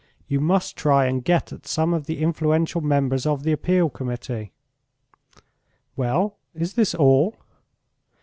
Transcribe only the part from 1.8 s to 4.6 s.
of the influential members of the Appeal Committee."